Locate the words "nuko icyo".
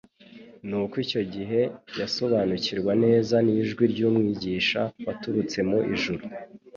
0.67-1.21